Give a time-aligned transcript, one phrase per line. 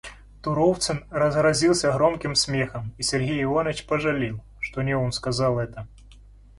[0.41, 5.87] Туровцын разразился громким смехом, и Сергей Иванович пожалел, что не он сказал это.